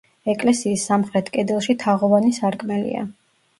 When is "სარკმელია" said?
2.41-3.07